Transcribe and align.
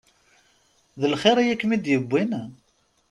D 0.99 1.01
lxir 1.13 1.37
i 1.39 1.45
ak-m-id-yewwin? 1.53 2.31